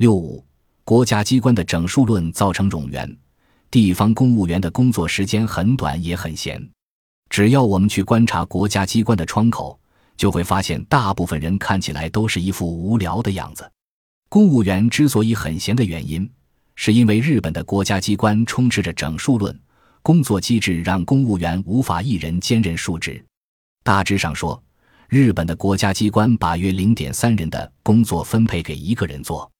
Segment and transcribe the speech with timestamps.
[0.00, 0.42] 六五，
[0.82, 3.14] 国家机关的整数论造成冗员，
[3.70, 6.58] 地方公务员的工作时间很短也很闲。
[7.28, 9.78] 只要我们去观察国家机关的窗口，
[10.16, 13.70] 就会发现大部分人看起来都是一副无聊的样子。
[14.30, 16.26] 公务员之所以很闲的原因，
[16.76, 19.54] 是因为日本的国家机关充斥着整数论，
[20.00, 23.22] 工作机制让公务员无法一人兼任数职。
[23.84, 24.64] 大致上说，
[25.10, 29.52] 日本的国家机关把约零点三人的工作分配给一个人做，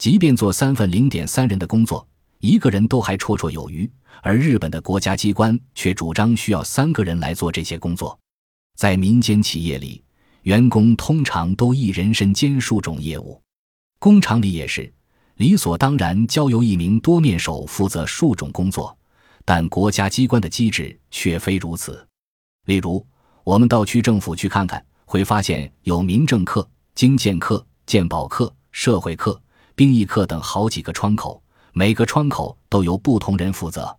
[0.00, 2.08] 即便做三份零点三人的工作，
[2.38, 3.88] 一个人都还绰绰有余。
[4.22, 8.18] 而日本的国家机关却主张需要三个人来做这些工作。
[8.78, 10.02] 在民间企业里，
[10.44, 13.38] 员工通常都一人身兼数种业务，
[13.98, 14.90] 工厂里也是
[15.36, 18.96] 理所当然交由一名多面手负责数种工作。
[19.44, 22.02] 但国家机关的机制却非如此。
[22.64, 23.06] 例如，
[23.44, 24.82] 我们到区政府去看看。
[25.04, 29.42] 会发现有民政课、经建课、鉴宝课、社会课、
[29.74, 31.42] 兵役课等好几个窗口，
[31.72, 33.96] 每个窗口都由不同人负责。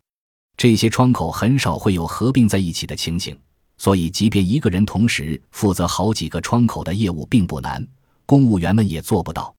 [0.57, 3.37] 这些窗口很少会有合并在一起的情形，
[3.77, 7.85] 所以即便一个人同时负责好几个窗口的业务并不难，
[8.25, 9.53] 公务员们也做不到。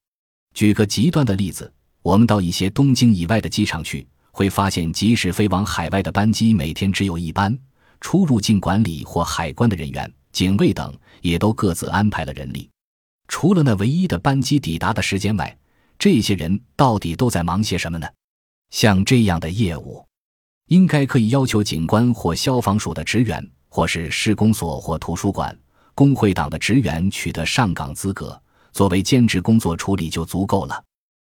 [0.54, 7.58] 举个极端的例子，我们到一些东京以外的机场去，会发现即使飞往海外的班机每天只有一班，
[8.00, 10.12] 出入境管理或海关的人员。
[10.32, 12.70] 警卫等也都各自安排了人力，
[13.28, 15.58] 除了那唯一的班机抵达的时间外，
[16.02, 18.08] 这些人到底都在忙些什么呢？
[18.70, 20.04] 像这样的业务，
[20.66, 25.56] 应该可以要求警官或消防署的职员，或是施工所或图书馆、
[25.94, 28.36] 工会党的职员取得上岗资格，
[28.72, 30.82] 作为兼职工作处理就足够了。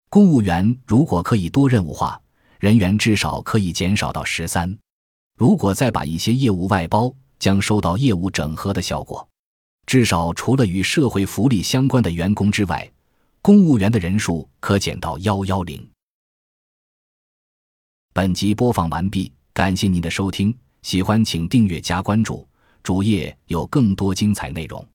[0.08, 2.22] 公务员如果可以多任务化，
[2.60, 4.78] 人员至少可以减少到十三。
[5.36, 9.28] 如果再把一些业务外包，将收到业务整合的效果，
[9.86, 12.88] 至少除了与社会福利相关的员工之外，
[13.42, 15.90] 公务员的人数可减到幺幺零。
[18.12, 22.46] 本集播放完毕，感谢您的收听，喜欢请订阅加关注，
[22.82, 24.86] 主页有更多精彩内容。